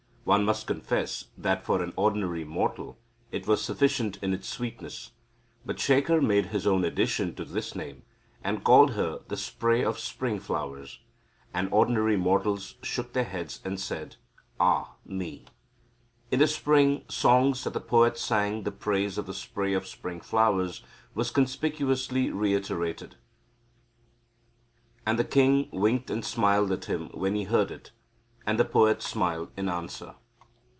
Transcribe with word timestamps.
One 0.23 0.45
must 0.45 0.67
confess 0.67 1.25
that 1.35 1.65
for 1.65 1.81
an 1.81 1.93
ordinary 1.97 2.45
mortal 2.45 2.97
it 3.31 3.47
was 3.47 3.61
sufficient 3.65 4.17
in 4.21 4.33
its 4.35 4.47
sweetness. 4.47 5.11
But 5.65 5.79
Shekhar 5.79 6.21
made 6.21 6.45
his 6.45 6.67
own 6.67 6.85
addition 6.85 7.33
to 7.35 7.43
this 7.43 7.75
name, 7.75 8.03
and 8.43 8.63
called 8.63 8.91
her 8.91 9.21
the 9.27 9.35
Spray 9.35 9.83
of 9.83 9.97
Spring 9.99 10.39
Flowers. 10.39 10.99
And 11.55 11.67
ordinary 11.73 12.17
mortals 12.17 12.75
shook 12.83 13.11
their 13.13 13.23
heads 13.25 13.61
and 13.65 13.79
said, 13.79 14.17
Ah, 14.59 14.93
me! 15.03 15.45
In 16.29 16.37
the 16.37 16.47
spring 16.47 17.03
songs 17.09 17.63
that 17.63 17.73
the 17.73 17.81
poet 17.81 18.15
sang 18.17 18.61
the 18.61 18.71
praise 18.71 19.17
of 19.17 19.25
the 19.25 19.33
spray 19.33 19.73
of 19.73 19.87
spring 19.87 20.21
flowers 20.21 20.83
was 21.15 21.31
conspicuously 21.31 22.29
reiterated; 22.29 23.15
and 25.03 25.17
the 25.17 25.25
king 25.25 25.67
winked 25.71 26.11
and 26.11 26.23
smiled 26.23 26.71
at 26.71 26.85
him 26.85 27.09
when 27.09 27.33
he 27.35 27.45
heard 27.45 27.71
it, 27.71 27.91
and 28.47 28.57
the 28.59 28.65
poet 28.65 29.03
smiled 29.03 29.51
in 29.55 29.69
answer. 29.69 30.15